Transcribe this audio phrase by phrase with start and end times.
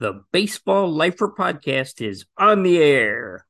[0.00, 3.46] The Baseball Lifer podcast is on the air.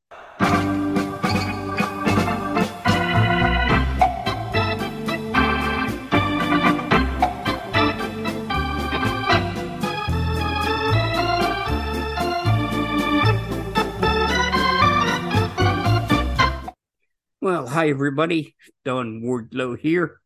[17.40, 18.54] Well, hi everybody.
[18.84, 20.20] Don Wardlow here,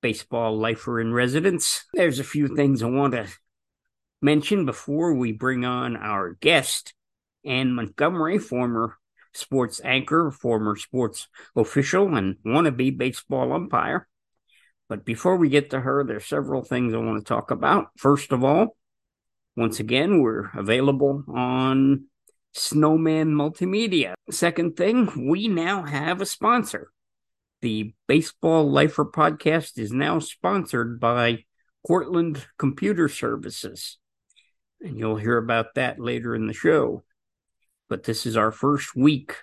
[0.00, 1.84] baseball lifer in residence.
[1.92, 3.28] There's a few things I want to
[4.20, 6.94] mention before we bring on our guest,
[7.44, 8.98] Anne Montgomery, former
[9.32, 14.08] sports anchor, former sports official, and wannabe baseball umpire.
[14.88, 17.88] But before we get to her, there's several things I want to talk about.
[17.96, 18.76] First of all,
[19.56, 22.06] once again, we're available on
[22.54, 24.14] Snowman Multimedia.
[24.30, 26.90] Second thing, we now have a sponsor.
[27.60, 31.44] The Baseball Lifer podcast is now sponsored by
[31.86, 33.98] Cortland Computer Services
[34.80, 37.04] and you'll hear about that later in the show.
[37.88, 39.34] But this is our first week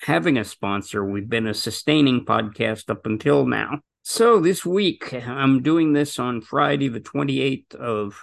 [0.00, 1.04] having a sponsor.
[1.04, 3.80] We've been a sustaining podcast up until now.
[4.02, 8.20] So this week, I'm doing this on Friday, the 28th of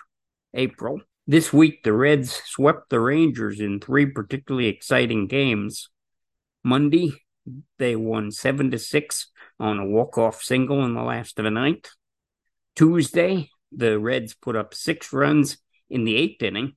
[0.53, 1.01] April.
[1.25, 5.89] This week, the Reds swept the Rangers in three particularly exciting games.
[6.63, 7.13] Monday,
[7.79, 11.89] they won 7 to 6 on a walk-off single in the last of the ninth.
[12.75, 15.57] Tuesday, the Reds put up six runs
[15.89, 16.75] in the eighth inning,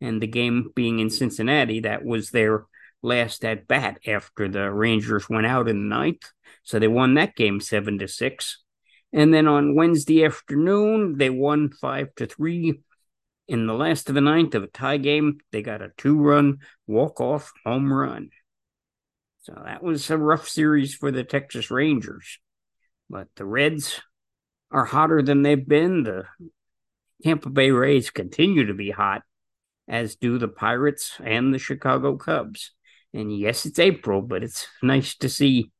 [0.00, 2.66] and the game being in Cincinnati, that was their
[3.02, 6.30] last at bat after the Rangers went out in the ninth.
[6.62, 8.62] So they won that game seven to six.
[9.12, 12.80] And then on Wednesday afternoon, they won five to three.
[13.46, 16.58] In the last of the ninth of a tie game, they got a two run
[16.86, 18.28] walk off home run.
[19.40, 22.38] So that was a rough series for the Texas Rangers.
[23.08, 24.02] But the Reds
[24.70, 26.02] are hotter than they've been.
[26.02, 26.24] The
[27.22, 29.22] Tampa Bay Rays continue to be hot,
[29.88, 32.72] as do the Pirates and the Chicago Cubs.
[33.12, 35.70] And yes, it's April, but it's nice to see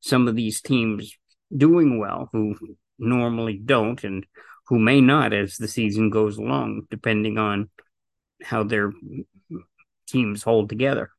[0.00, 1.16] some of these teams
[1.54, 2.56] doing well who
[2.98, 4.26] normally don't and
[4.66, 7.68] who may not as the season goes along, depending on
[8.42, 8.92] how their
[10.06, 11.10] teams hold together.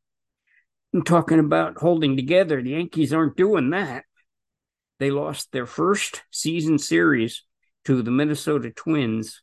[0.93, 2.61] I'm talking about holding together.
[2.61, 4.05] The Yankees aren't doing that.
[4.99, 7.43] They lost their first season series
[7.85, 9.41] to the Minnesota Twins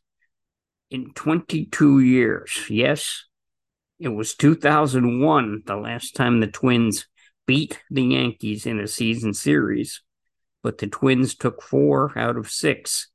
[0.91, 2.65] in 22 years.
[2.69, 3.25] Yes,
[3.97, 7.07] it was 2001, the last time the Twins
[7.47, 10.01] beat the Yankees in a season series,
[10.61, 13.07] but the Twins took four out of six.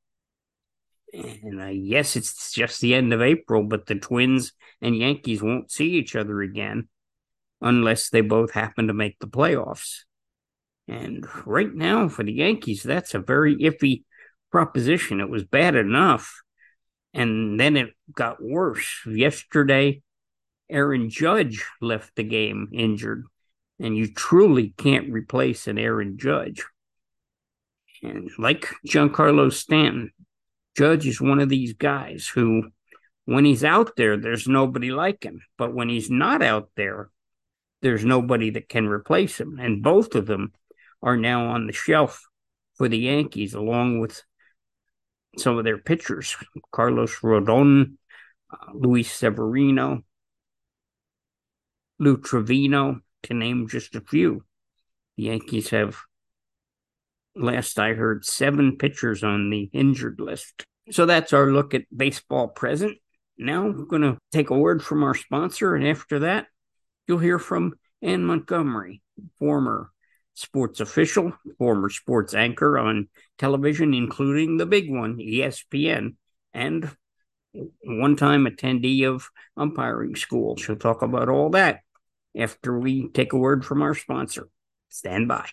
[1.13, 5.71] And uh, yes, it's just the end of April, but the Twins and Yankees won't
[5.71, 6.89] see each other again
[7.61, 10.01] unless they both happen to make the playoffs.
[10.89, 14.05] And right now, for the Yankees, that's a very iffy
[14.51, 15.21] proposition.
[15.21, 16.43] It was bad enough
[17.17, 19.01] and then it got worse.
[19.07, 20.03] Yesterday,
[20.69, 23.25] Aaron Judge left the game injured,
[23.81, 26.65] and you truly can't replace an Aaron Judge.
[28.03, 30.13] And like Giancarlo Stanton,
[30.77, 32.71] Judge is one of these guys who,
[33.25, 35.41] when he's out there, there's nobody like him.
[35.57, 37.09] But when he's not out there,
[37.81, 39.59] there's nobody that can replace him.
[39.59, 40.53] And both of them
[41.03, 42.27] are now on the shelf
[42.75, 44.23] for the Yankees, along with
[45.37, 46.37] some of their pitchers
[46.73, 47.97] Carlos Rodon,
[48.51, 50.03] uh, Luis Severino,
[51.99, 54.45] Lou Trivino, to name just a few.
[55.17, 55.99] The Yankees have,
[57.35, 60.65] last I heard, seven pitchers on the injured list.
[60.91, 62.99] So that's our look at baseball present.
[63.39, 66.47] Now we're going to take a word from our sponsor, and after that,
[67.07, 69.03] you'll hear from Anne Montgomery,
[69.39, 69.91] former
[70.37, 73.09] sports official, former sports anchor on
[73.39, 76.15] television, including the big one, ESPN,
[76.53, 76.95] and
[77.83, 80.57] one time attendee of umpiring school.
[80.57, 81.81] She'll talk about all that
[82.37, 84.49] after we take a word from our sponsor.
[84.91, 85.49] Stand by.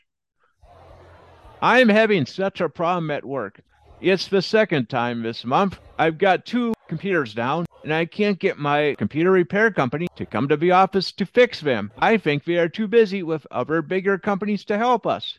[1.62, 3.62] I'm having such a problem at work.
[4.02, 5.80] It's the second time this month.
[5.98, 10.48] I've got two computers down and I can't get my computer repair company to come
[10.48, 11.92] to the office to fix them.
[11.98, 15.38] I think they are too busy with other bigger companies to help us.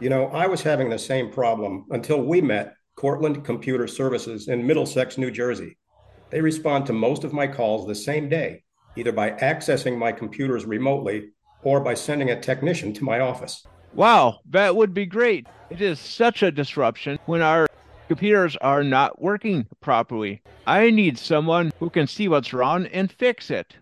[0.00, 4.66] You know, I was having the same problem until we met Cortland Computer Services in
[4.66, 5.76] Middlesex, New Jersey.
[6.30, 8.62] They respond to most of my calls the same day,
[8.96, 11.30] either by accessing my computers remotely
[11.62, 13.64] or by sending a technician to my office.
[13.94, 15.46] Wow, that would be great.
[15.70, 17.66] It is such a disruption when our
[18.08, 20.42] computers are not working properly.
[20.66, 23.76] I need someone who can see what's wrong and fix it.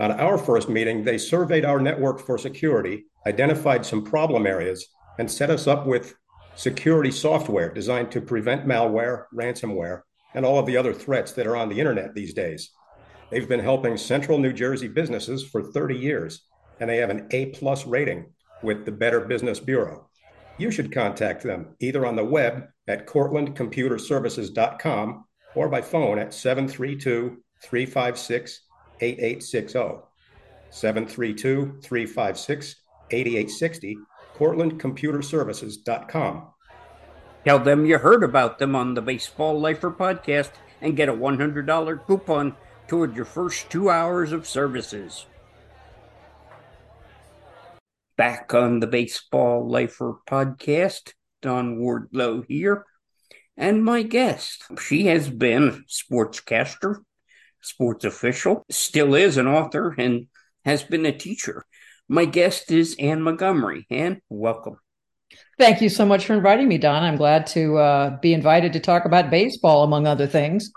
[0.00, 4.86] On our first meeting, they surveyed our network for security, identified some problem areas,
[5.18, 6.14] and set us up with
[6.54, 10.02] security software designed to prevent malware, ransomware,
[10.34, 12.70] and all of the other threats that are on the internet these days.
[13.30, 16.42] They've been helping central New Jersey businesses for 30 years,
[16.80, 18.32] and they have an A plus rating
[18.62, 20.08] with the Better Business Bureau.
[20.58, 25.24] You should contact them either on the web at cortlandcomputerservices.com
[25.54, 28.62] or by phone at 732 356
[29.00, 30.08] 8860.
[30.70, 32.76] 732 356
[33.10, 33.98] 8860,
[34.36, 36.48] cortlandcomputerservices.com.
[37.44, 42.06] Tell them you heard about them on the Baseball Lifer podcast and get a $100
[42.06, 42.56] coupon
[42.88, 45.26] toward your first two hours of services.
[48.16, 52.86] Back on the Baseball Lifer podcast, Don Wardlow here.
[53.56, 57.02] And my guest, she has been sportscaster,
[57.60, 60.28] sports official, still is an author, and
[60.64, 61.66] has been a teacher.
[62.08, 63.86] My guest is Anne Montgomery.
[63.90, 64.78] Anne, welcome.
[65.58, 67.02] Thank you so much for inviting me, Don.
[67.02, 70.72] I'm glad to uh, be invited to talk about baseball, among other things.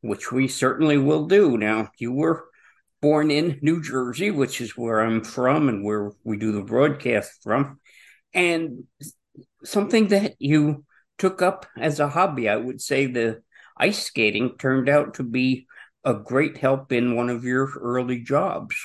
[0.00, 1.56] Which we certainly will do.
[1.56, 2.46] Now, you were
[3.00, 7.42] born in New Jersey, which is where I'm from and where we do the broadcast
[7.42, 7.80] from.
[8.32, 8.84] And
[9.64, 10.84] something that you
[11.18, 13.42] took up as a hobby, I would say the
[13.76, 15.66] ice skating turned out to be
[16.04, 18.76] a great help in one of your early jobs.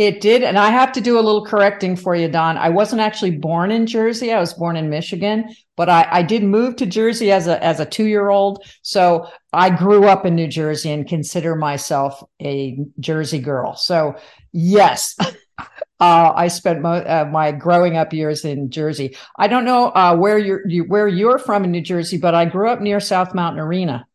[0.00, 0.42] It did.
[0.42, 2.56] And I have to do a little correcting for you, Don.
[2.56, 4.32] I wasn't actually born in Jersey.
[4.32, 7.80] I was born in Michigan, but I, I did move to Jersey as a, as
[7.80, 8.64] a two year old.
[8.80, 13.76] So I grew up in New Jersey and consider myself a Jersey girl.
[13.76, 14.16] So,
[14.52, 15.18] yes.
[15.98, 19.16] Uh, I spent mo- uh, my growing up years in Jersey.
[19.38, 22.46] I don't know uh, where you're you, where you're from in New Jersey, but I
[22.46, 24.06] grew up near South Mountain Arena,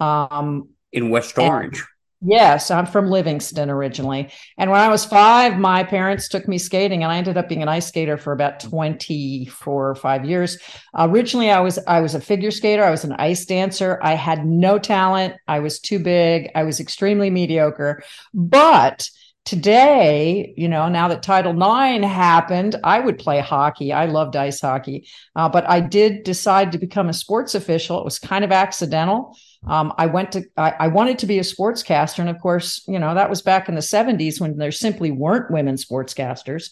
[0.00, 1.84] um, in West Orange.
[2.22, 4.32] Yes, I'm from Livingston originally.
[4.56, 7.62] And when I was five, my parents took me skating, and I ended up being
[7.62, 10.56] an ice skater for about 24 or five years.
[10.94, 12.82] originally, I was I was a figure skater.
[12.82, 14.00] I was an ice dancer.
[14.02, 15.34] I had no talent.
[15.46, 16.50] I was too big.
[16.54, 18.02] I was extremely mediocre.
[18.32, 19.10] But
[19.46, 23.92] today, you know, now that Title IX happened, I would play hockey.
[23.92, 27.98] I loved ice hockey, uh, but I did decide to become a sports official.
[27.98, 29.38] It was kind of accidental.
[29.66, 32.18] Um, I went to, I, I, wanted to be a sportscaster.
[32.18, 35.50] And of course, you know, that was back in the 70s when there simply weren't
[35.50, 36.70] women sportscasters.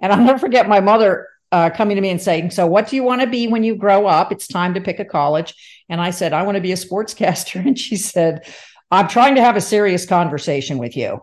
[0.00, 2.96] And I'll never forget my mother uh, coming to me and saying, So, what do
[2.96, 4.30] you want to be when you grow up?
[4.30, 5.54] It's time to pick a college.
[5.88, 7.60] And I said, I want to be a sportscaster.
[7.66, 8.46] And she said,
[8.90, 11.22] I'm trying to have a serious conversation with you.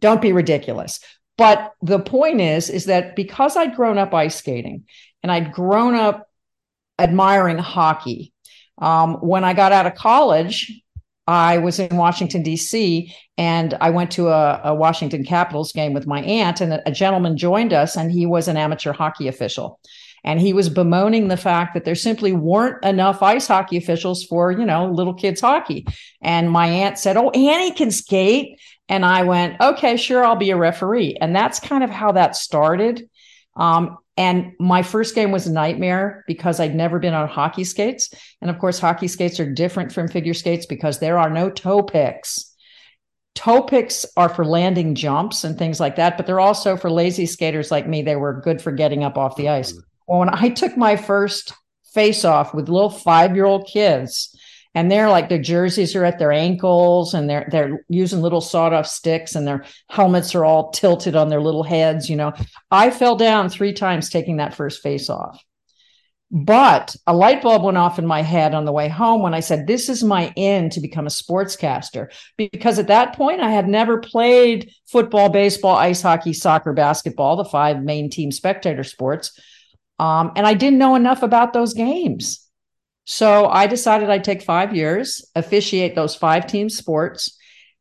[0.00, 1.00] Don't be ridiculous.
[1.38, 4.84] But the point is, is that because I'd grown up ice skating
[5.22, 6.28] and I'd grown up
[6.98, 8.32] admiring hockey
[8.78, 10.82] um, when I got out of college,
[11.26, 16.06] I was in Washington, D.C., and I went to a, a, Washington Capitals game with
[16.06, 19.80] my aunt, and a, gentleman joined us, and he was an amateur hockey official.
[20.24, 24.50] And he was bemoaning the fact that there simply weren't enough ice hockey officials for,
[24.50, 25.86] you know, little kids hockey.
[26.20, 28.58] And my aunt said, Oh, Annie can skate.
[28.88, 31.16] And I went, Okay, sure, I'll be a referee.
[31.20, 33.08] And that's kind of how that started.
[33.56, 38.10] Um, and my first game was a nightmare because I'd never been on hockey skates.
[38.40, 41.82] And of course, hockey skates are different from figure skates because there are no toe
[41.82, 42.54] picks.
[43.34, 47.26] Toe picks are for landing jumps and things like that, but they're also for lazy
[47.26, 48.00] skaters like me.
[48.00, 49.78] They were good for getting up off the ice.
[50.06, 51.52] Well, when I took my first
[51.92, 54.34] face off with little five year old kids,
[54.76, 58.74] and they're like their jerseys are at their ankles and they're they're using little sawed
[58.74, 62.32] off sticks and their helmets are all tilted on their little heads you know.
[62.70, 65.42] I fell down three times taking that first face off.
[66.30, 69.40] But a light bulb went off in my head on the way home when i
[69.40, 72.12] said this is my end to become a sportscaster.
[72.36, 77.44] Because at that point i had never played football baseball ice hockey soccer basketball the
[77.46, 79.40] five main team spectator sports.
[79.98, 82.45] Um, and i didn't know enough about those games
[83.06, 87.38] so I decided I'd take five years, officiate those five team sports,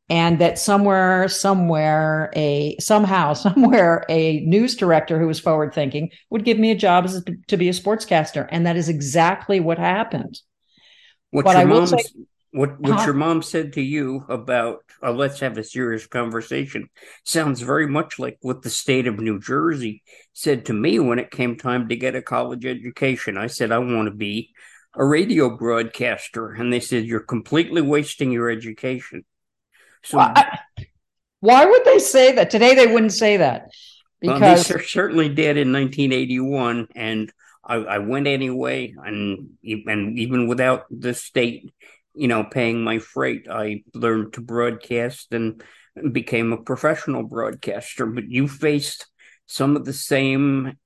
[0.07, 6.45] and that somewhere, somewhere, a somehow, somewhere, a news director who was forward thinking would
[6.45, 9.79] give me a job as a, to be a sportscaster, and that is exactly what
[9.79, 10.39] happened.
[11.31, 12.03] What your mom, say,
[12.51, 13.05] what what huh?
[13.05, 16.87] your mom said to you about uh, let's have a serious conversation
[17.23, 20.03] sounds very much like what the state of New Jersey
[20.33, 23.37] said to me when it came time to get a college education.
[23.37, 24.53] I said I want to be
[24.95, 29.25] a radio broadcaster, and they said you're completely wasting your education.
[30.03, 30.59] So, why,
[31.39, 32.75] why would they say that today?
[32.75, 33.69] They wouldn't say that
[34.21, 37.31] because well, they certainly did in 1981, and
[37.63, 41.71] I, I, went anyway, and and even without the state,
[42.13, 45.61] you know, paying my freight, I learned to broadcast and
[46.11, 48.05] became a professional broadcaster.
[48.05, 49.07] But you faced
[49.47, 50.77] some of the same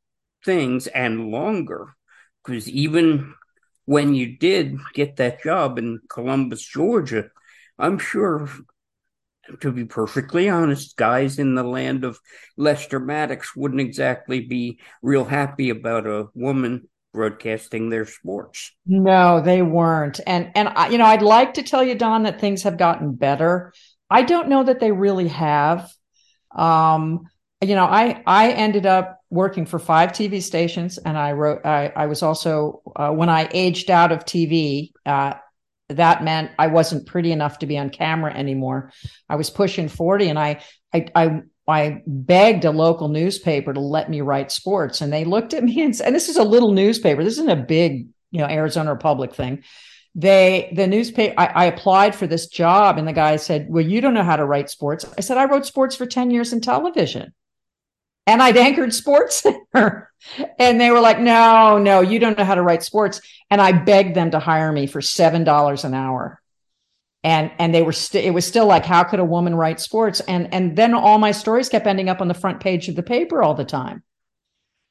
[0.45, 1.95] things and longer
[2.43, 3.33] because even
[3.89, 7.31] when you did get that job in Columbus, Georgia,
[7.79, 8.47] I'm sure
[9.61, 12.19] to be perfectly honest, guys in the land of
[12.55, 18.75] Lester Maddox wouldn't exactly be real happy about a woman broadcasting their sports.
[18.85, 20.19] No, they weren't.
[20.27, 23.15] And and I, you know, I'd like to tell you, Don, that things have gotten
[23.15, 23.73] better.
[24.07, 25.91] I don't know that they really have.
[26.55, 27.27] Um,
[27.59, 31.65] you know, I I ended up working for five TV stations, and I wrote.
[31.65, 34.91] I I was also uh, when I aged out of TV.
[35.05, 35.33] Uh,
[35.89, 38.91] that meant I wasn't pretty enough to be on camera anymore.
[39.27, 40.61] I was pushing 40 and I,
[40.93, 45.01] I, I, I begged a local newspaper to let me write sports.
[45.01, 47.23] And they looked at me and said, and this is a little newspaper.
[47.23, 49.63] This isn't a big, you know, Arizona Republic thing.
[50.15, 54.01] They, the newspaper, I, I applied for this job and the guy said, well, you
[54.01, 55.05] don't know how to write sports.
[55.17, 57.33] I said, I wrote sports for 10 years in television
[58.29, 59.37] and I'd anchored sports
[59.73, 60.11] center.
[60.59, 63.21] And they were like, no, no, you don't know how to write sports.
[63.49, 66.39] And I begged them to hire me for $7 an hour.
[67.23, 70.19] And, and they were still, it was still like, how could a woman write sports?
[70.21, 73.03] And, and then all my stories kept ending up on the front page of the
[73.03, 74.03] paper all the time.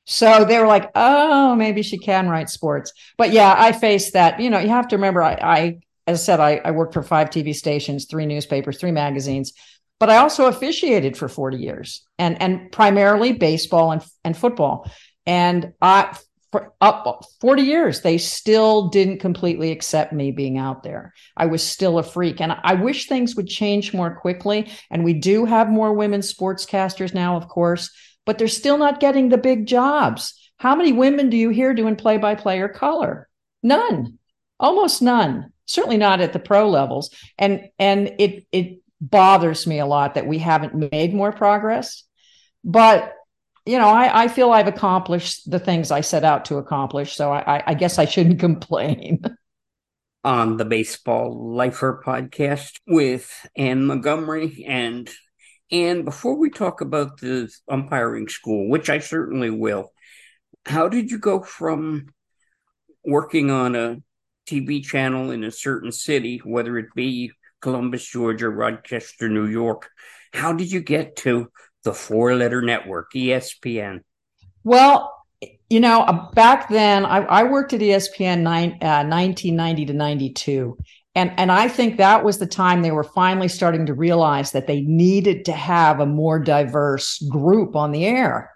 [0.05, 2.93] So they were like, oh, maybe she can write sports.
[3.17, 4.41] But yeah, I faced that.
[4.41, 7.03] You know, you have to remember, I, I as I said, I, I worked for
[7.03, 9.53] five TV stations, three newspapers, three magazines
[9.99, 14.91] but I also officiated for 40 years and, and primarily baseball and, and football.
[15.27, 16.17] And I,
[16.53, 21.13] for up 40 years, they still didn't completely accept me being out there.
[21.37, 22.41] I was still a freak.
[22.41, 24.71] And I wish things would change more quickly.
[24.91, 27.91] And we do have more women sportscasters now, of course,
[28.25, 30.35] but they're still not getting the big jobs.
[30.57, 33.29] How many women do you hear doing play by play or color?
[33.63, 34.19] None,
[34.59, 35.53] almost none.
[35.67, 37.11] Certainly not at the pro levels.
[37.37, 42.05] And, and it, it, bothers me a lot that we haven't made more progress.
[42.65, 43.15] But
[43.69, 47.15] you know, I, I feel I've accomplished the things I set out to accomplish.
[47.15, 49.21] So I, I guess I shouldn't complain.
[50.25, 54.65] On the Baseball Lifer podcast with Anne Montgomery.
[54.67, 55.09] And
[55.71, 59.93] and before we talk about the umpiring school, which I certainly will,
[60.65, 62.09] how did you go from
[63.05, 63.99] working on a
[64.49, 69.91] TV channel in a certain city, whether it be Columbus, Georgia, Rochester, New York.
[70.33, 71.51] How did you get to
[71.85, 74.01] the four letter network, ESPN?
[74.65, 75.15] Well,
[75.71, 80.79] you know, uh, back then I, I worked at ESPN nine, uh, 1990 to 92.
[81.15, 84.67] And, and I think that was the time they were finally starting to realize that
[84.67, 88.53] they needed to have a more diverse group on the air.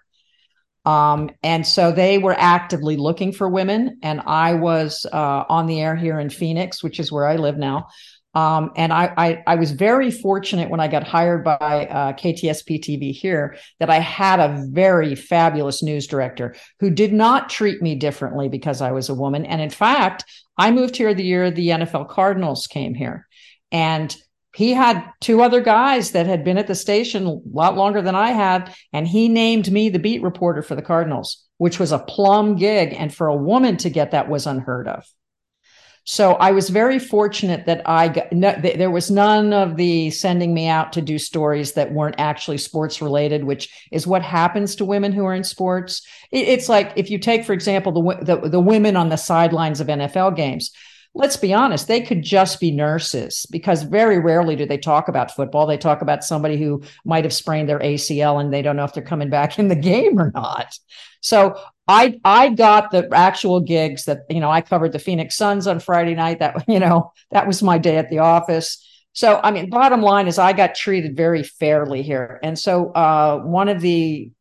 [0.85, 3.99] Um, and so they were actively looking for women.
[4.01, 7.57] And I was uh, on the air here in Phoenix, which is where I live
[7.57, 7.87] now.
[8.33, 12.79] Um, and I, I, I, was very fortunate when I got hired by uh, KTSP
[12.79, 17.93] TV here that I had a very fabulous news director who did not treat me
[17.93, 19.45] differently because I was a woman.
[19.45, 20.25] And in fact,
[20.57, 23.27] I moved here the year the NFL Cardinals came here.
[23.71, 24.15] And
[24.55, 28.15] he had two other guys that had been at the station a lot longer than
[28.15, 28.73] I had.
[28.93, 32.95] And he named me the beat reporter for the Cardinals, which was a plum gig.
[32.97, 35.05] And for a woman to get that was unheard of.
[36.05, 40.53] So I was very fortunate that I got, no, there was none of the sending
[40.53, 44.85] me out to do stories that weren't actually sports related, which is what happens to
[44.85, 46.05] women who are in sports.
[46.31, 49.79] It, it's like if you take, for example, the, the, the women on the sidelines
[49.79, 50.71] of NFL games.
[51.15, 55.29] Let's be honest, they could just be nurses because very rarely do they talk about
[55.29, 55.67] football.
[55.67, 58.93] They talk about somebody who might have sprained their ACL and they don't know if
[58.93, 60.75] they're coming back in the game or not.
[61.21, 61.55] So
[61.87, 65.79] I I got the actual gigs that you know I covered the Phoenix Suns on
[65.79, 66.39] Friday night.
[66.39, 68.85] That you know that was my day at the office.
[69.13, 72.39] So I mean, bottom line is I got treated very fairly here.
[72.41, 74.31] And so uh, one of the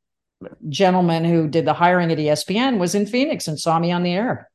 [0.68, 4.12] gentlemen who did the hiring at ESPN was in Phoenix and saw me on the
[4.12, 4.50] air,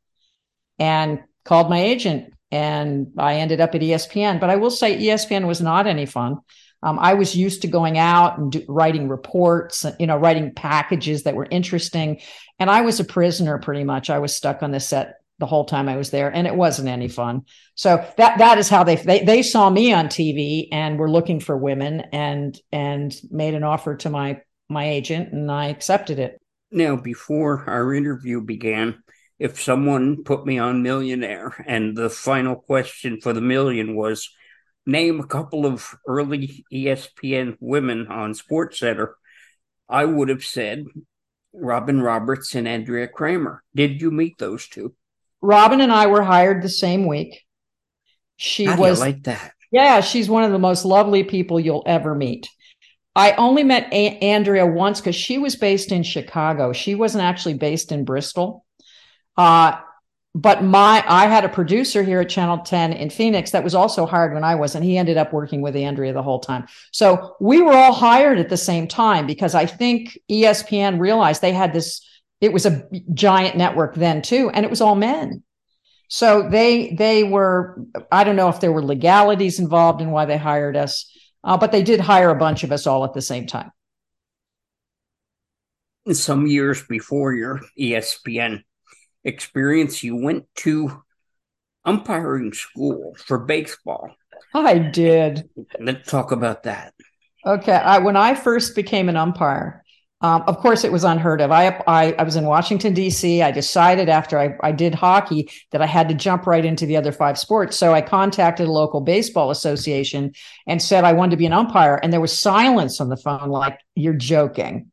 [0.79, 4.39] and called my agent, and I ended up at ESPN.
[4.39, 6.37] But I will say ESPN was not any fun.
[6.83, 11.23] Um, I was used to going out and do, writing reports, you know, writing packages
[11.23, 12.21] that were interesting.
[12.59, 14.09] And I was a prisoner pretty much.
[14.09, 16.87] I was stuck on the set the whole time I was there, and it wasn't
[16.87, 17.43] any fun.
[17.75, 21.39] So that that is how they they they saw me on TV and were looking
[21.39, 26.39] for women and and made an offer to my my agent, and I accepted it.
[26.71, 29.03] Now, before our interview began,
[29.39, 34.29] if someone put me on Millionaire, and the final question for the million was
[34.87, 39.09] name a couple of early ESPN women on SportsCenter,
[39.87, 40.85] I would have said
[41.53, 43.63] Robin Roberts and Andrea Kremer.
[43.75, 44.95] Did you meet those two?
[45.41, 47.43] Robin and I were hired the same week.
[48.37, 49.53] She How was like that.
[49.71, 52.47] Yeah, she's one of the most lovely people you'll ever meet.
[53.15, 56.71] I only met a- Andrea once because she was based in Chicago.
[56.71, 58.63] She wasn't actually based in Bristol.
[59.35, 59.77] Uh,
[60.35, 64.05] but my I had a producer here at Channel 10 in Phoenix that was also
[64.05, 66.67] hired when I was, and he ended up working with Andrea the whole time.
[66.91, 71.53] So we were all hired at the same time because I think ESPN realized they
[71.53, 72.05] had this,
[72.39, 75.43] it was a giant network then too, and it was all men.
[76.09, 77.81] So they they were,
[78.11, 81.11] I don't know if there were legalities involved in why they hired us,
[81.43, 83.71] uh, but they did hire a bunch of us all at the same time.
[86.11, 88.63] Some years before your ESPN
[89.27, 91.03] experience, you went to
[91.85, 94.15] umpiring school for baseball.
[94.53, 95.49] I did.
[95.79, 96.93] Let's talk about that.
[97.45, 97.73] Okay.
[97.73, 99.83] I, when I first became an umpire,
[100.21, 101.51] um, of course, it was unheard of.
[101.51, 103.43] I, I, I was in Washington, D.C.
[103.43, 106.97] I decided after I, I did hockey that I had to jump right into the
[106.97, 107.77] other five sports.
[107.77, 110.33] So I contacted a local baseball association
[110.65, 111.99] and said I wanted to be an umpire.
[112.01, 114.91] And there was silence on the phone, like, you're joking.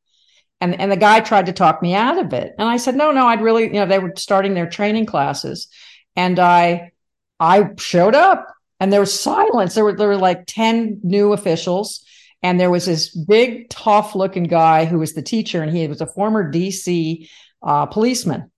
[0.64, 2.54] And, and the guy tried to talk me out of it.
[2.59, 5.68] And I said, no, no, I'd really, you know, they were starting their training classes.
[6.16, 6.92] And I,
[7.38, 8.47] I showed up
[8.80, 9.75] and there was silence.
[9.75, 12.02] There were, there were like 10 new officials.
[12.42, 15.62] And there was this big, tough looking guy who was the teacher.
[15.62, 17.28] And he was a former DC
[17.62, 18.50] uh, policeman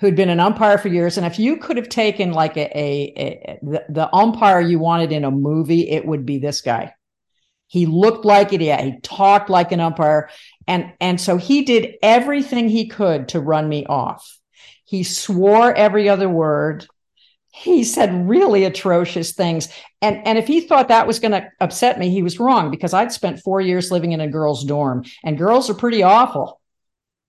[0.00, 1.16] who'd been an umpire for years.
[1.16, 5.10] And if you could have taken like a, a, a the, the umpire you wanted
[5.10, 6.92] in a movie, it would be this guy.
[7.74, 8.60] He looked like it.
[8.60, 10.30] Yeah, he talked like an umpire.
[10.66, 14.38] And, and so he did everything he could to run me off.
[14.84, 16.86] He swore every other word.
[17.50, 19.68] He said really atrocious things.
[20.02, 22.92] And, and if he thought that was going to upset me, he was wrong because
[22.92, 26.60] I'd spent four years living in a girl's dorm and girls are pretty awful.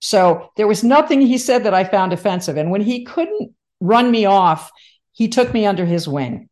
[0.00, 2.56] So there was nothing he said that I found offensive.
[2.56, 4.70] And when he couldn't run me off,
[5.12, 6.48] he took me under his wing.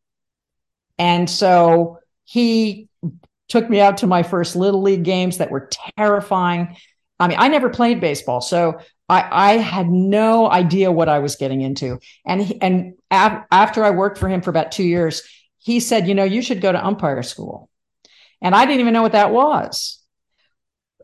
[0.98, 2.88] And so he
[3.48, 6.76] took me out to my first little league games that were terrifying.
[7.18, 11.36] I mean, I never played baseball, so I, I had no idea what I was
[11.36, 11.98] getting into.
[12.26, 15.22] And he, and af- after I worked for him for about two years,
[15.58, 17.68] he said, "You know, you should go to umpire school,"
[18.42, 20.00] and I didn't even know what that was.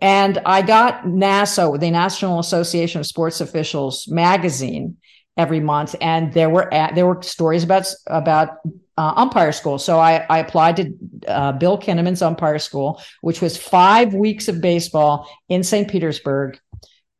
[0.02, 4.96] And I got NASO, the National Association of Sports Officials magazine,
[5.36, 8.50] every month, and there were there were stories about about
[8.96, 9.78] uh, umpire school.
[9.78, 10.92] So I, I applied to
[11.28, 15.88] uh, Bill Kinnamon's umpire school, which was five weeks of baseball in St.
[15.88, 16.58] Petersburg.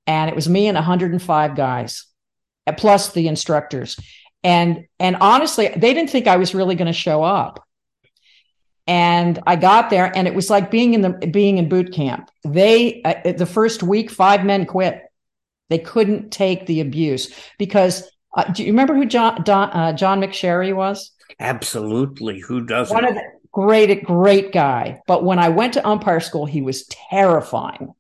[0.07, 2.07] And it was me and 105 guys,
[2.77, 3.99] plus the instructors.
[4.43, 7.65] And, and honestly, they didn't think I was really going to show up.
[8.87, 12.31] And I got there and it was like being in the, being in boot camp.
[12.45, 15.03] They, uh, the first week, five men quit.
[15.69, 20.21] They couldn't take the abuse because uh, do you remember who John, Don, uh, John
[20.21, 21.13] McSherry was?
[21.39, 22.41] Absolutely.
[22.41, 22.95] Who doesn't?
[22.95, 25.03] One of the great, great guy.
[25.07, 27.93] But when I went to umpire school, he was terrifying.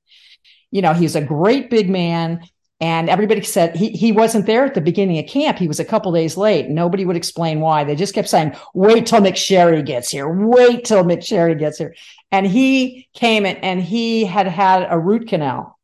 [0.70, 2.44] You know, he's a great big man.
[2.82, 5.58] And everybody said he, he wasn't there at the beginning of camp.
[5.58, 6.70] He was a couple days late.
[6.70, 7.84] Nobody would explain why.
[7.84, 10.26] They just kept saying, wait till McSherry gets here.
[10.26, 11.94] Wait till McSherry gets here.
[12.32, 15.78] And he came in and he had had a root canal.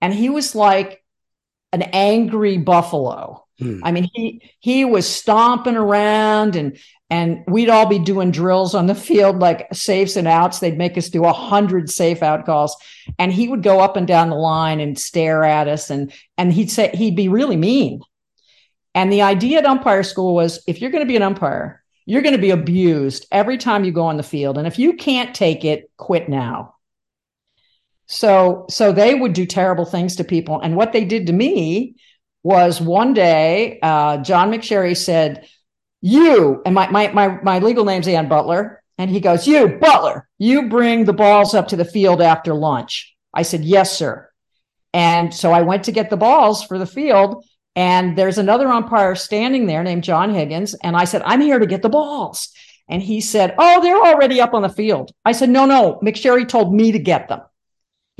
[0.00, 1.04] And he was like
[1.72, 3.46] an angry buffalo.
[3.60, 3.80] Hmm.
[3.84, 6.78] I mean, he he was stomping around and
[7.10, 10.60] and we'd all be doing drills on the field like safes and outs.
[10.60, 12.76] They'd make us do a hundred safe out calls,
[13.18, 16.52] and he would go up and down the line and stare at us, and and
[16.52, 18.00] he'd say he'd be really mean.
[18.94, 22.22] And the idea at umpire school was if you're going to be an umpire, you're
[22.22, 25.34] going to be abused every time you go on the field, and if you can't
[25.34, 26.76] take it, quit now.
[28.06, 31.96] So so they would do terrible things to people, and what they did to me
[32.42, 35.46] was one day uh, John McSherry said,
[36.00, 40.28] "You," and my my my my legal name's Ann Butler, and he goes, "You, Butler,
[40.38, 44.28] you bring the balls up to the field after lunch." I said, "Yes, sir."
[44.92, 47.44] And so I went to get the balls for the field,
[47.76, 51.66] and there's another umpire standing there named John Higgins, and I said, "I'm here to
[51.66, 52.48] get the balls."
[52.88, 56.48] And he said, "Oh, they're already up on the field." I said, "No, no, McSherry
[56.48, 57.40] told me to get them."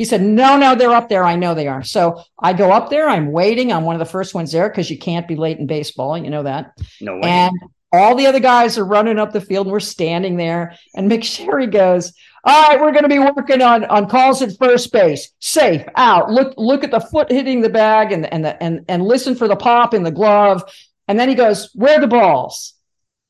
[0.00, 1.24] He said, No, no, they're up there.
[1.24, 1.82] I know they are.
[1.82, 3.06] So I go up there.
[3.06, 3.70] I'm waiting.
[3.70, 6.16] I'm one of the first ones there because you can't be late in baseball.
[6.16, 6.72] You know that.
[7.02, 7.20] No way.
[7.24, 7.52] And
[7.92, 10.74] all the other guys are running up the field and we're standing there.
[10.94, 14.90] And McSherry goes, All right, we're going to be working on, on calls at first
[14.90, 15.32] base.
[15.38, 16.30] Safe out.
[16.30, 19.48] Look, look at the foot hitting the bag and, and, the, and, and listen for
[19.48, 20.64] the pop in the glove.
[21.08, 22.72] And then he goes, Where are the balls?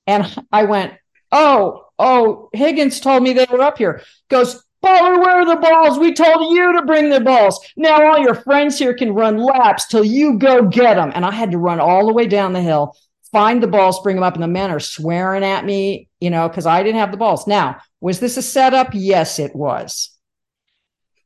[0.07, 0.93] And I went,
[1.33, 4.03] Oh, oh, Higgins told me they were up here.
[4.29, 5.99] Goes, Baller, where are the balls?
[5.99, 7.61] We told you to bring the balls.
[7.77, 11.13] Now all your friends here can run laps till you go get them.
[11.15, 12.97] And I had to run all the way down the hill,
[13.31, 16.49] find the balls, bring them up, and the men are swearing at me, you know,
[16.49, 17.47] because I didn't have the balls.
[17.47, 18.91] Now, was this a setup?
[18.95, 20.17] Yes, it was.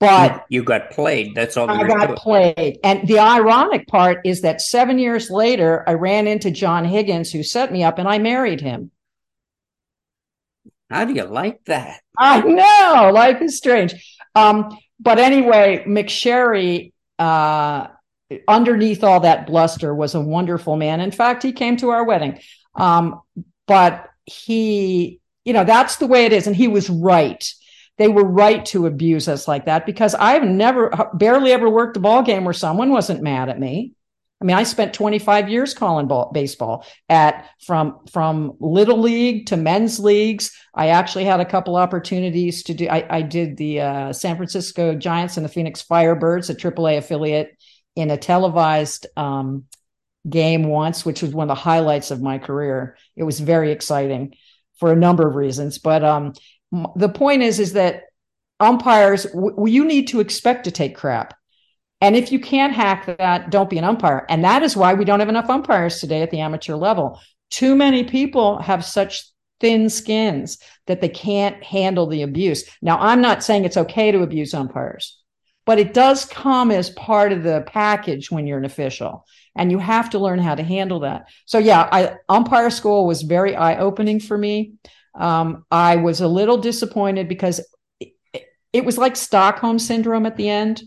[0.01, 1.35] But you got played.
[1.35, 1.71] That's all.
[1.71, 2.79] I got played.
[2.83, 7.43] And the ironic part is that seven years later, I ran into John Higgins, who
[7.43, 8.91] set me up, and I married him.
[10.91, 12.01] How do you like that?
[12.19, 13.11] I know.
[13.13, 13.95] Life is strange.
[14.35, 17.89] Um, but anyway, McSherry, uh,
[18.47, 21.01] underneath all that bluster, was a wonderful man.
[21.01, 22.39] In fact, he came to our wedding.
[22.75, 23.21] Um,
[23.67, 26.47] but he, you know, that's the way it is.
[26.47, 27.45] And he was right.
[27.97, 32.01] They were right to abuse us like that because I've never, barely ever worked a
[32.01, 33.94] ball game where someone wasn't mad at me.
[34.41, 39.57] I mean, I spent 25 years calling ball, baseball at from from little league to
[39.57, 40.51] men's leagues.
[40.75, 42.89] I actually had a couple opportunities to do.
[42.89, 47.57] I, I did the uh, San Francisco Giants and the Phoenix Firebirds, a AAA affiliate,
[47.97, 49.65] in a televised um,
[50.29, 52.97] game once, which was one of the highlights of my career.
[53.17, 54.35] It was very exciting
[54.79, 55.79] for a number of reasons.
[55.79, 56.33] But um,
[56.97, 58.05] the point is, is that
[58.61, 61.35] umpires, w- you need to expect to take crap.
[62.05, 64.27] And if you can't hack that, don't be an umpire.
[64.29, 67.19] And that is why we don't have enough umpires today at the amateur level.
[67.49, 69.25] Too many people have such
[69.59, 72.69] thin skins that they can't handle the abuse.
[72.83, 75.19] Now, I'm not saying it's okay to abuse umpires,
[75.65, 79.25] but it does come as part of the package when you're an official
[79.57, 81.29] and you have to learn how to handle that.
[81.47, 84.75] So yeah, I, umpire school was very eye opening for me.
[85.15, 87.67] Um, I was a little disappointed because
[87.99, 88.13] it,
[88.75, 90.83] it was like Stockholm syndrome at the end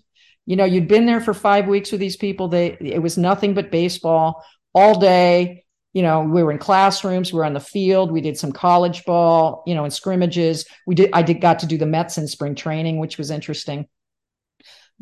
[0.47, 2.47] you know you'd been there for five weeks with these people.
[2.47, 5.65] They it was nothing but baseball all day.
[5.93, 9.03] You know we were in classrooms we were on the field we did some college
[9.03, 10.65] ball you know in scrimmages.
[10.87, 13.87] We did i did got to do the mets in spring training which was interesting.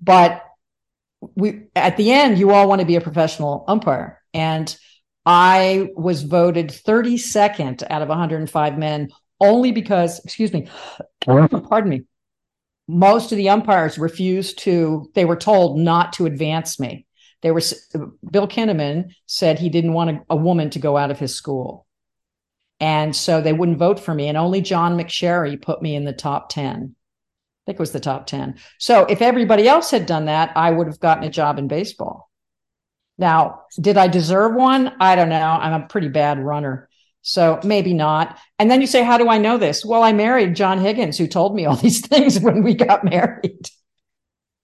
[0.01, 0.43] But
[1.36, 4.21] we at the end you all want to be a professional umpire.
[4.34, 4.75] And
[5.27, 10.67] i was voted 32nd out of 105 men only because excuse me
[11.25, 12.03] pardon me
[12.87, 17.05] most of the umpires refused to they were told not to advance me.
[17.41, 17.61] They were
[18.31, 21.85] bill kinnamon said he didn't want a, a, woman to go out of his school.
[22.79, 26.11] And so they wouldn't vote for me and only john mcsherry put me in the
[26.11, 30.25] top 10 i think it was the top 10 so if everybody else had done
[30.25, 32.29] that i would have gotten a job in baseball.
[33.17, 34.91] Now did i deserve one?
[34.99, 35.37] I don't know.
[35.37, 36.89] I'm a pretty bad runner
[37.25, 38.38] so maybe not.
[38.59, 39.83] And then you say, How do I know this?
[39.83, 43.67] Well, I married John Higgins, who told me all these things when we got married.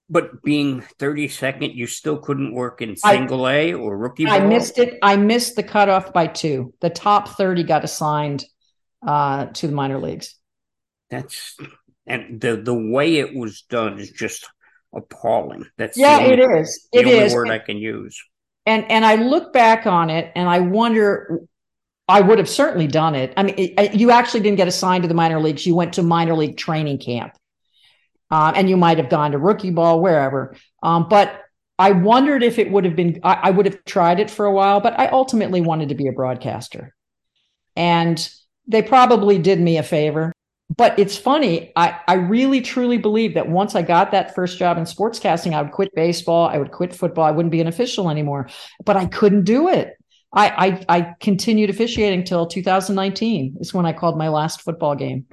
[0.09, 4.33] But being 32nd, you still couldn't work in single I, A or rookie ball?
[4.33, 4.99] I missed it.
[5.01, 6.73] I missed the cutoff by two.
[6.81, 8.45] The top 30 got assigned
[9.05, 10.35] uh, to the minor leagues.
[11.09, 11.57] That's
[12.05, 14.47] and the the way it was done is just
[14.93, 15.65] appalling.
[15.77, 16.87] That's yeah, only, it is.
[16.93, 17.33] It the is.
[17.33, 18.21] word I can use.
[18.65, 21.41] And and I look back on it and I wonder
[22.07, 23.33] I would have certainly done it.
[23.37, 25.65] I mean, it, you actually didn't get assigned to the minor leagues.
[25.65, 27.37] You went to minor league training camp,
[28.29, 30.55] uh, and you might have gone to rookie ball wherever.
[30.83, 31.41] Um, but
[31.79, 33.19] I wondered if it would have been.
[33.23, 36.07] I, I, would have tried it for a while, but I ultimately wanted to be
[36.07, 36.93] a broadcaster,
[37.75, 38.29] and
[38.67, 40.33] they probably did me a favor.
[40.75, 41.71] But it's funny.
[41.75, 45.61] I I really truly believe that once I got that first job in sportscasting, I
[45.61, 46.47] would quit baseball.
[46.47, 47.25] I would quit football.
[47.25, 48.49] I wouldn't be an official anymore.
[48.85, 49.95] But I couldn't do it
[50.33, 55.25] I, I, I continued officiating till 2019 is when I called my last football game.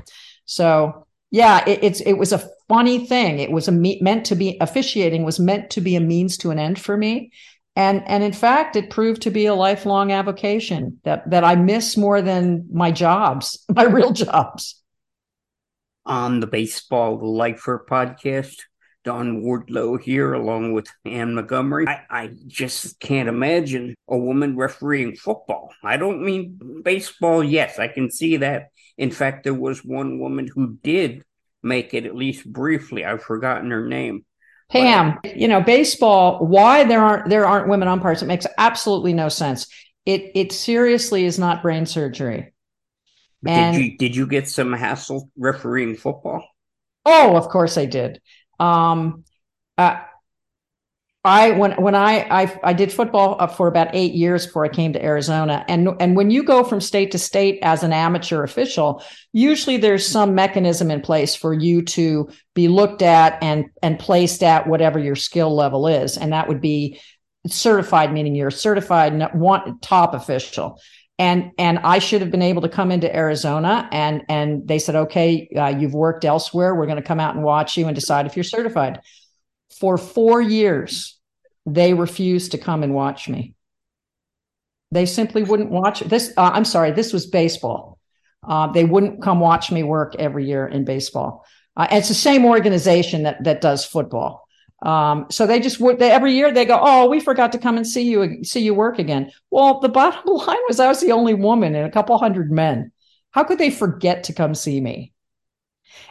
[0.44, 3.38] So yeah, it, it's it was a funny thing.
[3.38, 6.50] It was a me- meant to be officiating was meant to be a means to
[6.50, 7.32] an end for me,
[7.76, 11.96] and and in fact, it proved to be a lifelong avocation that that I miss
[11.96, 14.82] more than my jobs, my real jobs.
[16.06, 18.56] On the Baseball Lifer podcast,
[19.08, 21.88] Don Wardlow here, along with Anne Montgomery.
[21.88, 25.72] I, I, just can't imagine a woman refereeing football.
[25.82, 27.42] I don't mean baseball.
[27.42, 28.68] Yes, I can see that.
[28.98, 31.24] In fact, there was one woman who did
[31.62, 33.02] make it, at least briefly.
[33.02, 34.26] I've forgotten her name.
[34.68, 36.44] Pam, but, you know, baseball.
[36.44, 38.22] Why there aren't there aren't women umpires?
[38.22, 39.68] It makes absolutely no sense.
[40.04, 42.52] It it seriously is not brain surgery.
[43.46, 46.44] And, did you did you get some hassle refereeing football?
[47.06, 48.20] Oh, of course I did.
[48.58, 49.24] Um,
[49.76, 50.00] uh,
[51.24, 54.92] I when when I, I I did football for about eight years before I came
[54.92, 59.02] to Arizona, and and when you go from state to state as an amateur official,
[59.32, 64.42] usually there's some mechanism in place for you to be looked at and and placed
[64.42, 67.00] at whatever your skill level is, and that would be
[67.46, 70.80] certified, meaning you're certified one top official
[71.18, 74.94] and and I should have been able to come into Arizona and and they said
[74.94, 76.74] okay uh, you've worked elsewhere.
[76.74, 79.00] We're going to come out and watch you and decide if you're certified.
[79.80, 81.18] For 4 years
[81.66, 83.54] they refused to come and watch me.
[84.90, 87.98] They simply wouldn't watch this uh, I'm sorry this was baseball.
[88.46, 91.44] Uh, they wouldn't come watch me work every year in baseball.
[91.76, 94.47] Uh, it's the same organization that that does football.
[94.82, 97.76] Um, so they just would they, every year they go, oh, we forgot to come
[97.76, 99.32] and see you see you work again.
[99.50, 102.92] Well, the bottom line was I was the only woman and a couple hundred men.
[103.32, 105.12] How could they forget to come see me?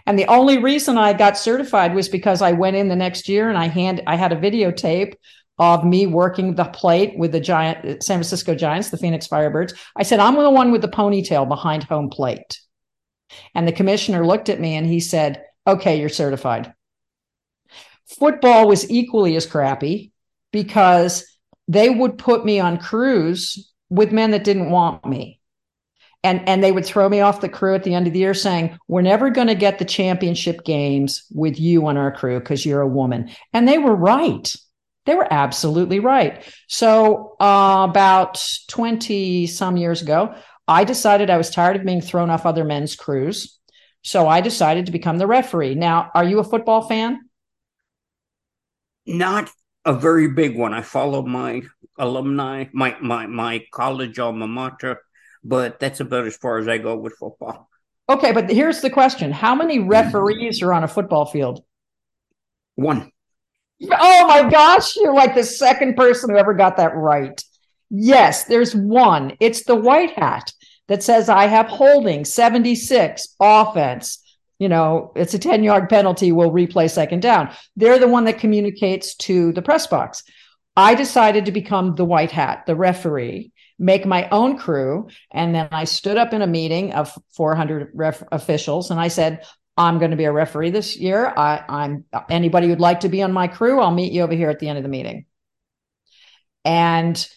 [0.05, 3.49] And the only reason I got certified was because I went in the next year
[3.49, 5.15] and I hand I had a videotape
[5.59, 9.73] of me working the plate with the giant San Francisco Giants, the Phoenix Firebirds.
[9.95, 12.59] I said, I'm the one with the ponytail behind home plate.
[13.55, 16.73] And the commissioner looked at me and he said, Okay, you're certified.
[18.07, 20.11] Football was equally as crappy
[20.51, 25.39] because they would put me on crews with men that didn't want me.
[26.23, 28.33] And, and they would throw me off the crew at the end of the year
[28.33, 32.65] saying, We're never going to get the championship games with you on our crew because
[32.65, 33.29] you're a woman.
[33.53, 34.53] And they were right.
[35.05, 36.43] They were absolutely right.
[36.67, 40.35] So, uh, about 20 some years ago,
[40.67, 43.57] I decided I was tired of being thrown off other men's crews.
[44.01, 45.75] So I decided to become the referee.
[45.75, 47.26] Now, are you a football fan?
[49.07, 49.49] Not
[49.85, 50.73] a very big one.
[50.73, 51.61] I follow my
[51.97, 55.01] alumni, my my my college alma mater,
[55.43, 57.69] but that's about as far as I go with football.
[58.09, 59.89] Okay, but here's the question: How many mm-hmm.
[59.89, 61.63] referees are on a football field?
[62.75, 63.11] One.
[63.81, 67.41] Oh my gosh, you're like the second person who ever got that right.
[67.89, 69.37] Yes, there's one.
[69.39, 70.51] It's the white hat
[70.87, 74.23] that says I have holding 76 offense.
[74.59, 76.31] You know, it's a 10 yard penalty.
[76.31, 77.51] We'll replay second down.
[77.75, 80.23] They're the one that communicates to the press box.
[80.75, 85.09] I decided to become the white hat, the referee, make my own crew.
[85.31, 89.43] And then I stood up in a meeting of 400 ref- officials and I said,
[89.75, 91.31] I'm going to be a referee this year.
[91.37, 93.79] I, I'm anybody who'd like to be on my crew.
[93.79, 95.25] I'll meet you over here at the end of the meeting.
[96.65, 97.27] And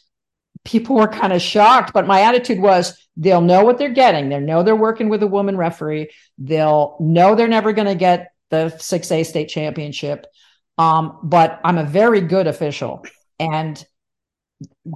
[0.65, 4.29] people were kind of shocked, but my attitude was they'll know what they're getting.
[4.29, 6.11] They'll know they're working with a woman referee.
[6.39, 10.27] They'll know they're never going to get the 6A state championship.
[10.79, 13.05] Um, but I'm a very good official.
[13.39, 13.83] And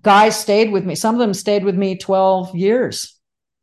[0.03, 0.95] guys stayed with me.
[0.95, 3.14] Some of them stayed with me 12 years.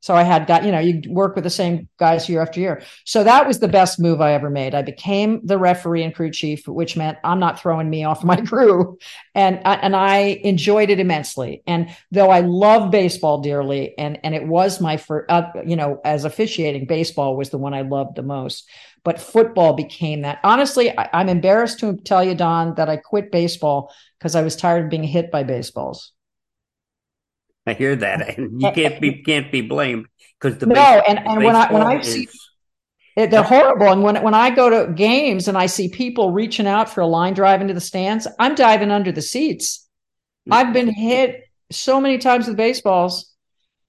[0.01, 2.81] So I had got, you know, you work with the same guys year after year.
[3.05, 4.73] So that was the best move I ever made.
[4.73, 8.35] I became the referee and crew chief, which meant I'm not throwing me off my
[8.41, 8.97] crew.
[9.35, 11.61] And, and I enjoyed it immensely.
[11.67, 16.01] And though I love baseball dearly, and, and it was my first, uh, you know,
[16.03, 18.67] as officiating, baseball was the one I loved the most.
[19.03, 20.39] But football became that.
[20.43, 24.55] Honestly, I, I'm embarrassed to tell you, Don, that I quit baseball because I was
[24.55, 26.11] tired of being hit by baseballs.
[27.65, 30.07] I hear that, and you can't be can't be blamed
[30.39, 32.27] because the no, and, and when I when I see
[33.15, 36.89] they're horrible, and when when I go to games and I see people reaching out
[36.89, 39.87] for a line drive into the stands, I'm diving under the seats.
[40.47, 40.53] Mm-hmm.
[40.53, 43.31] I've been hit so many times with baseballs,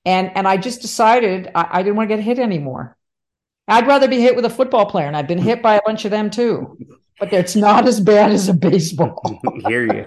[0.04, 2.96] and and I just decided I, I didn't want to get hit anymore.
[3.68, 6.04] I'd rather be hit with a football player, and I've been hit by a bunch
[6.04, 6.76] of them too.
[7.18, 9.22] But it's not as bad as a baseball.
[9.66, 10.06] hear you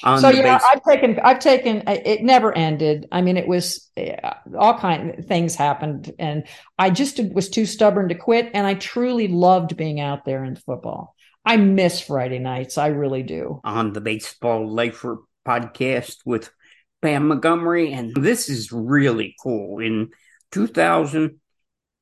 [0.00, 1.82] so yeah, base- I've taken, I've taken.
[1.86, 3.06] It never ended.
[3.12, 4.16] I mean, it was eh,
[4.58, 6.44] all kind of things happened, and
[6.78, 8.50] I just was too stubborn to quit.
[8.54, 11.14] And I truly loved being out there in football.
[11.44, 12.78] I miss Friday nights.
[12.78, 13.60] I really do.
[13.64, 16.50] On the Baseball Lifer podcast with
[17.00, 19.78] Pam Montgomery, and this is really cool.
[19.78, 20.10] In
[20.52, 21.38] 2000,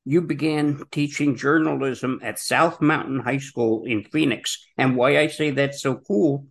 [0.05, 4.65] you began teaching journalism at South Mountain High School in Phoenix.
[4.77, 6.47] And why I say that's so cool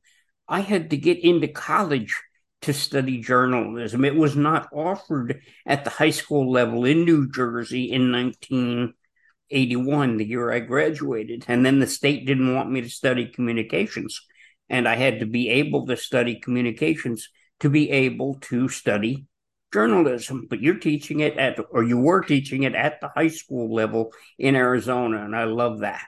[0.52, 2.20] I had to get into college
[2.60, 4.04] to study journalism.
[4.04, 10.26] It was not offered at the high school level in New Jersey in 1981, the
[10.26, 11.46] year I graduated.
[11.48, 14.20] And then the state didn't want me to study communications.
[14.68, 19.24] And I had to be able to study communications to be able to study
[19.72, 20.48] journalism.
[20.50, 24.12] But you're teaching it at, or you were teaching it at the high school level
[24.38, 25.24] in Arizona.
[25.24, 26.04] And I love that.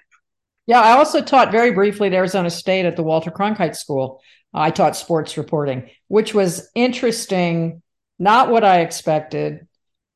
[0.67, 4.23] Yeah, I also taught very briefly at Arizona State at the Walter Cronkite School.
[4.53, 7.83] I taught sports reporting, which was interesting,
[8.19, 9.67] not what I expected.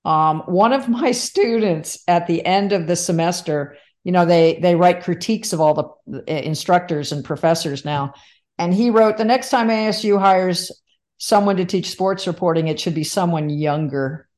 [0.05, 4.75] Um, one of my students at the end of the semester, you know, they they
[4.75, 8.15] write critiques of all the instructors and professors now,
[8.57, 10.73] and he wrote the next time ASU hires
[11.19, 14.29] someone to teach sports reporting, it should be someone younger.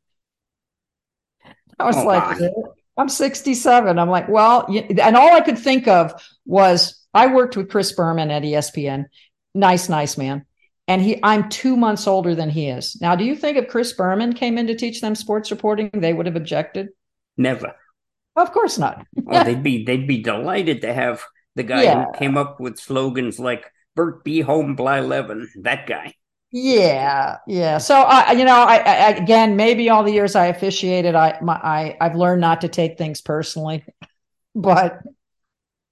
[1.79, 2.38] I was oh, like,
[2.96, 3.98] I'm 67.
[3.98, 6.12] I'm like, well, and all I could think of
[6.44, 9.07] was I worked with Chris Berman at ESPN.
[9.55, 10.44] Nice, nice man.
[10.87, 13.00] And he, I'm two months older than he is.
[13.00, 16.12] Now, do you think if Chris Berman came in to teach them sports reporting, they
[16.12, 16.88] would have objected?
[17.37, 17.74] Never.
[18.37, 19.07] Of course not.
[19.26, 21.22] oh, they'd be they'd be delighted to have
[21.57, 22.07] the guy yeah.
[22.07, 26.14] who came up with slogans like "Bert be home Blyleven, That guy.
[26.53, 27.79] Yeah, yeah.
[27.79, 31.55] So I, you know, I, I, again, maybe all the years I officiated, I, my,
[31.55, 33.85] I, I've learned not to take things personally,
[34.55, 35.03] but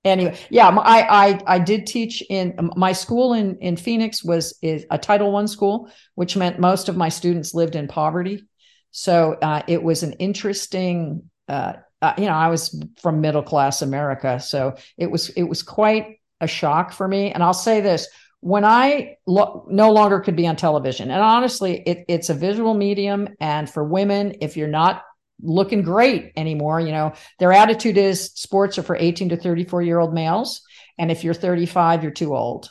[0.05, 4.87] anyway, yeah, I, I I did teach in my school in in Phoenix was is
[4.91, 8.45] a Title One school, which meant most of my students lived in poverty.
[8.91, 11.31] So uh, it was an interesting.
[11.49, 15.63] Uh, uh, you know, I was from middle class America, so it was it was
[15.63, 17.33] quite a shock for me.
[17.33, 18.09] And I'll say this:
[18.41, 22.75] when I lo- no longer could be on television, and honestly, it, it's a visual
[22.75, 25.03] medium, and for women, if you're not
[25.43, 26.81] looking great anymore.
[26.81, 30.63] You know, their attitude is sports are for 18 to 34 year old males.
[30.99, 32.71] And if you're 35, you're too old.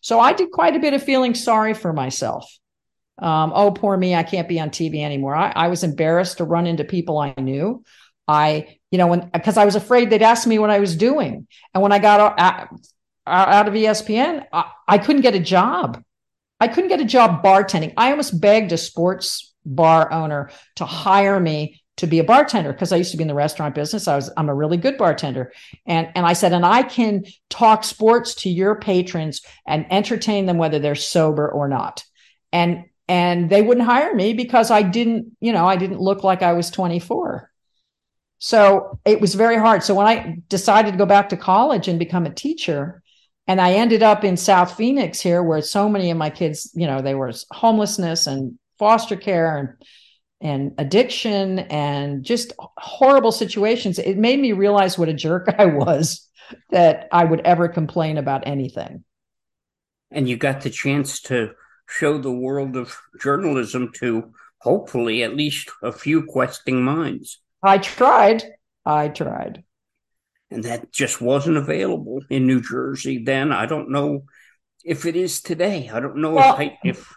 [0.00, 2.50] So I did quite a bit of feeling sorry for myself.
[3.18, 5.34] Um, oh, poor me, I can't be on TV anymore.
[5.34, 7.84] I, I was embarrassed to run into people I knew.
[8.26, 11.46] I, you know, when because I was afraid they'd ask me what I was doing.
[11.72, 12.68] And when I got out,
[13.26, 16.02] out of ESPN, I, I couldn't get a job.
[16.60, 17.94] I couldn't get a job bartending.
[17.96, 22.92] I almost begged a sports bar owner to hire me to be a bartender because
[22.92, 24.08] I used to be in the restaurant business.
[24.08, 25.52] I was I'm a really good bartender.
[25.86, 30.58] And and I said and I can talk sports to your patrons and entertain them
[30.58, 32.04] whether they're sober or not.
[32.52, 36.42] And and they wouldn't hire me because I didn't, you know, I didn't look like
[36.42, 37.50] I was 24.
[38.38, 39.82] So it was very hard.
[39.84, 43.02] So when I decided to go back to college and become a teacher,
[43.46, 46.86] and I ended up in South Phoenix here where so many of my kids, you
[46.86, 49.68] know, they were homelessness and foster care and
[50.40, 56.28] and addiction and just horrible situations, it made me realize what a jerk I was
[56.70, 59.04] that I would ever complain about anything.
[60.10, 61.52] And you got the chance to
[61.88, 67.40] show the world of journalism to hopefully at least a few questing minds.
[67.62, 68.44] I tried.
[68.84, 69.64] I tried.
[70.54, 73.52] And that just wasn't available in New Jersey then.
[73.52, 74.24] I don't know
[74.84, 75.90] if it is today.
[75.92, 77.14] I don't know well, if, I, if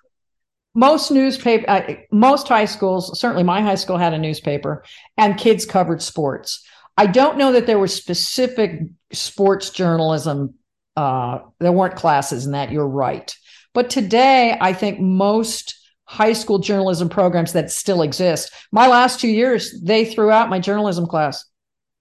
[0.77, 4.83] most newspaper uh, most high schools certainly my high school had a newspaper
[5.17, 6.63] and kids covered sports
[6.97, 10.53] i don't know that there was specific sports journalism
[10.95, 13.35] uh, there weren't classes in that you're right
[13.73, 19.29] but today i think most high school journalism programs that still exist my last two
[19.29, 21.43] years they threw out my journalism class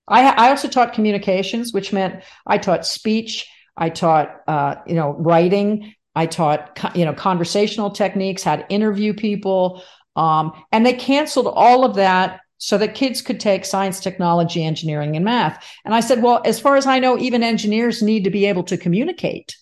[0.09, 5.12] i, I also taught communications which meant i taught speech i taught uh, you know
[5.12, 9.83] writing I taught, you know, conversational techniques, how to interview people.
[10.16, 15.14] Um, and they canceled all of that so that kids could take science, technology, engineering,
[15.14, 15.62] and math.
[15.85, 18.64] And I said, well, as far as I know, even engineers need to be able
[18.64, 19.57] to communicate.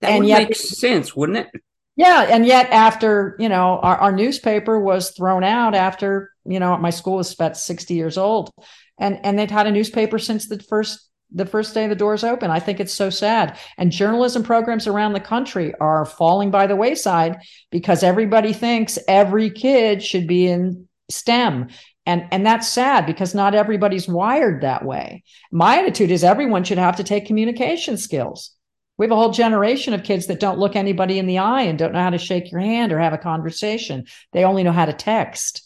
[0.00, 1.60] That and would yet, make sense, wouldn't it?
[1.96, 2.28] Yeah.
[2.30, 6.90] And yet, after, you know, our, our newspaper was thrown out after, you know, my
[6.90, 8.50] school was about 60 years old.
[8.98, 12.50] And, and they've had a newspaper since the first the first day the doors open.
[12.50, 13.58] I think it's so sad.
[13.76, 17.38] And journalism programs around the country are falling by the wayside
[17.70, 21.68] because everybody thinks every kid should be in STEM.
[22.06, 25.24] And, and that's sad because not everybody's wired that way.
[25.50, 28.52] My attitude is everyone should have to take communication skills.
[28.96, 31.78] We have a whole generation of kids that don't look anybody in the eye and
[31.78, 34.06] don't know how to shake your hand or have a conversation.
[34.32, 35.65] They only know how to text.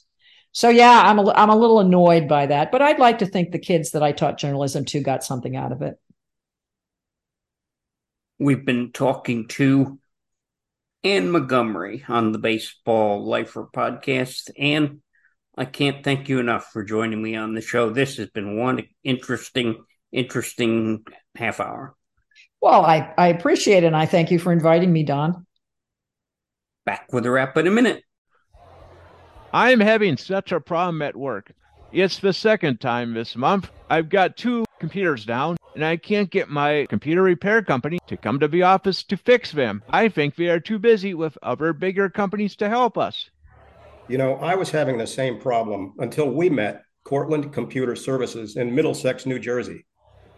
[0.52, 3.52] So yeah, I'm a, I'm a little annoyed by that, but I'd like to think
[3.52, 5.96] the kids that I taught journalism to got something out of it.
[8.38, 9.98] We've been talking to
[11.04, 14.50] Anne Montgomery on the Baseball Lifer podcast.
[14.58, 15.00] and
[15.56, 17.90] I can't thank you enough for joining me on the show.
[17.90, 21.04] This has been one interesting, interesting
[21.36, 21.94] half hour.
[22.62, 25.46] Well, I, I appreciate it, and I thank you for inviting me, Don.
[26.86, 28.02] Back with a wrap in a minute.
[29.52, 31.50] I'm having such a problem at work.
[31.90, 33.68] It's the second time this month.
[33.88, 38.38] I've got two computers down and I can't get my computer repair company to come
[38.38, 39.82] to the office to fix them.
[39.90, 43.28] I think they are too busy with other bigger companies to help us.
[44.06, 48.72] You know, I was having the same problem until we met Cortland Computer Services in
[48.72, 49.84] Middlesex, New Jersey.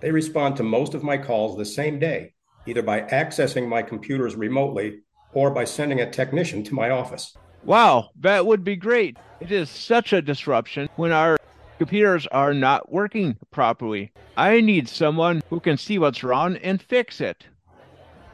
[0.00, 2.32] They respond to most of my calls the same day,
[2.66, 5.00] either by accessing my computers remotely
[5.34, 7.36] or by sending a technician to my office.
[7.64, 9.16] Wow, that would be great.
[9.40, 11.38] It is such a disruption when our
[11.78, 14.12] computers are not working properly.
[14.36, 17.46] I need someone who can see what's wrong and fix it.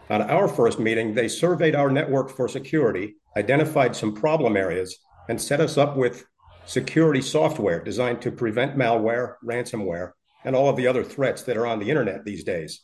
[0.09, 5.38] On our first meeting, they surveyed our network for security, identified some problem areas, and
[5.38, 6.25] set us up with
[6.65, 10.13] security software designed to prevent malware, ransomware,
[10.44, 12.81] and all of the other threats that are on the internet these days.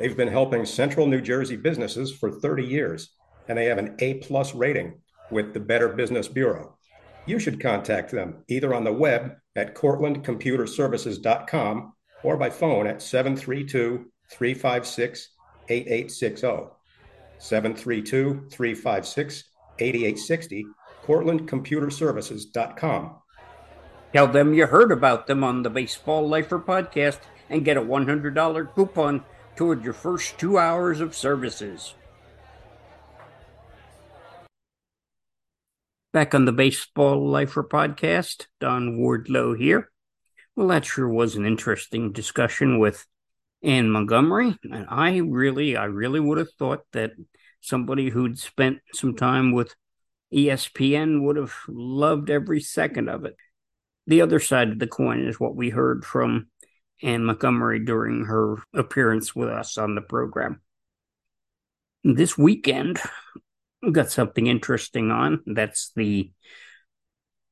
[0.00, 3.10] They've been helping central New Jersey businesses for 30 years,
[3.48, 5.00] and they have an A plus rating
[5.30, 6.76] with the Better Business Bureau.
[7.26, 14.06] You should contact them either on the web at cortlandcomputerservices.com or by phone at 732
[14.30, 15.28] 356
[15.68, 16.76] 8860.
[17.38, 19.44] 732 356
[19.78, 20.66] 8860,
[21.04, 23.16] cortlandcomputerservices.com.
[24.12, 27.20] Tell them you heard about them on the Baseball Lifer podcast
[27.50, 29.22] and get a $100 coupon
[29.54, 31.94] toward your first two hours of services.
[36.16, 39.90] Back on the Baseball Lifer podcast, Don Wardlow here.
[40.56, 43.04] Well, that sure was an interesting discussion with
[43.62, 44.56] Anne Montgomery.
[44.62, 47.10] And I really, I really would have thought that
[47.60, 49.74] somebody who'd spent some time with
[50.32, 53.36] ESPN would have loved every second of it.
[54.06, 56.46] The other side of the coin is what we heard from
[57.02, 60.62] Anne Montgomery during her appearance with us on the program.
[62.04, 63.00] This weekend,
[63.34, 63.42] we
[63.92, 65.42] got something interesting on.
[65.46, 66.30] That's the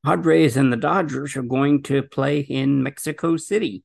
[0.05, 3.85] Padres and the Dodgers are going to play in Mexico City.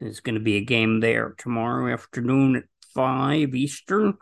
[0.00, 2.64] There's going to be a game there tomorrow afternoon at
[2.94, 4.14] 5 Eastern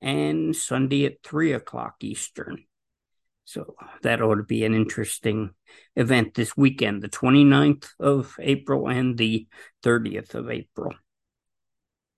[0.00, 2.64] and Sunday at 3 o'clock Eastern.
[3.44, 5.50] So that ought to be an interesting
[5.96, 9.46] event this weekend, the 29th of April and the
[9.82, 10.94] 30th of April.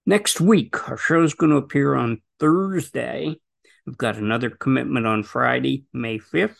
[0.04, 3.36] Next week, our show is going to appear on Thursday.
[3.86, 6.56] We've got another commitment on Friday, May 5th.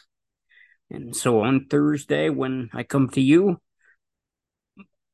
[0.90, 3.60] And so on Thursday, when I come to you,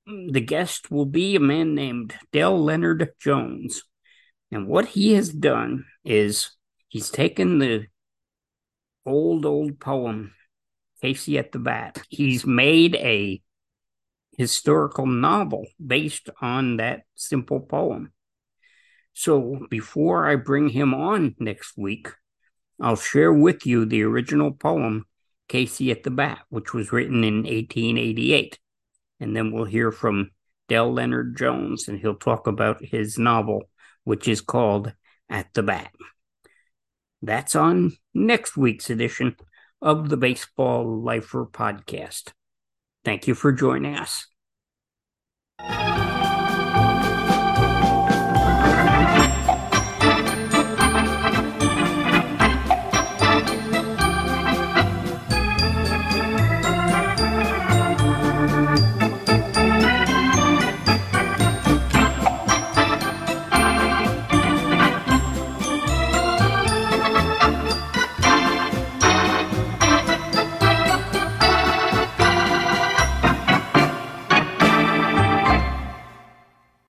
[0.07, 3.85] the guest will be a man named Dell Leonard Jones.
[4.51, 6.51] And what he has done is
[6.89, 7.87] he's taken the
[9.07, 10.35] old, old poem,
[11.01, 12.03] Casey at the Bat.
[12.11, 13.41] He's made a
[14.37, 18.13] historical novel based on that simple poem.
[19.13, 22.09] So before I bring him on next week,
[22.81, 25.07] I'll share with you the original poem,
[25.49, 28.59] Casey at the Bat, which was written in 1888.
[29.21, 30.31] And then we'll hear from
[30.69, 33.69] Dell Leonard Jones, and he'll talk about his novel,
[34.05, 34.93] which is called
[35.29, 35.93] At the Bat.
[37.21, 39.37] That's on next week's edition
[39.81, 42.33] of the Baseball Lifer podcast.
[43.05, 44.27] Thank you for joining us.